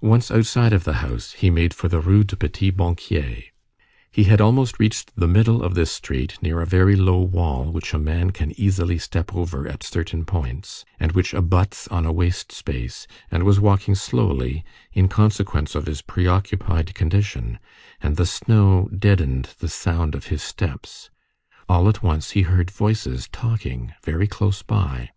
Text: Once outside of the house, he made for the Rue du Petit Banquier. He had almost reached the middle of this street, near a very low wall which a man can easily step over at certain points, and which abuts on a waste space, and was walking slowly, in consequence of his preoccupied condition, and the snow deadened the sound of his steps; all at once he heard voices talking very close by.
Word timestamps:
Once 0.00 0.28
outside 0.28 0.72
of 0.72 0.82
the 0.82 0.94
house, 1.06 1.34
he 1.34 1.48
made 1.48 1.72
for 1.72 1.86
the 1.86 2.00
Rue 2.00 2.24
du 2.24 2.34
Petit 2.34 2.72
Banquier. 2.72 3.44
He 4.10 4.24
had 4.24 4.40
almost 4.40 4.80
reached 4.80 5.12
the 5.14 5.28
middle 5.28 5.62
of 5.62 5.74
this 5.76 5.92
street, 5.92 6.36
near 6.42 6.60
a 6.60 6.66
very 6.66 6.96
low 6.96 7.20
wall 7.20 7.70
which 7.70 7.94
a 7.94 7.98
man 8.00 8.32
can 8.32 8.58
easily 8.60 8.98
step 8.98 9.32
over 9.32 9.68
at 9.68 9.84
certain 9.84 10.24
points, 10.24 10.84
and 10.98 11.12
which 11.12 11.32
abuts 11.32 11.86
on 11.86 12.04
a 12.04 12.10
waste 12.10 12.50
space, 12.50 13.06
and 13.30 13.44
was 13.44 13.60
walking 13.60 13.94
slowly, 13.94 14.64
in 14.94 15.06
consequence 15.06 15.76
of 15.76 15.86
his 15.86 16.02
preoccupied 16.02 16.92
condition, 16.96 17.60
and 18.00 18.16
the 18.16 18.26
snow 18.26 18.88
deadened 18.98 19.54
the 19.60 19.68
sound 19.68 20.16
of 20.16 20.26
his 20.26 20.42
steps; 20.42 21.08
all 21.68 21.88
at 21.88 22.02
once 22.02 22.32
he 22.32 22.42
heard 22.42 22.68
voices 22.72 23.28
talking 23.30 23.92
very 24.02 24.26
close 24.26 24.60
by. 24.62 25.10